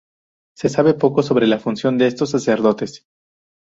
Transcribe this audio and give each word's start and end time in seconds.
Se 0.57 0.67
sabe 0.67 0.95
poco 0.95 1.21
sobre 1.21 1.45
la 1.45 1.59
función 1.59 1.99
de 1.99 2.07
estos 2.07 2.31
sacerdotes. 2.31 3.05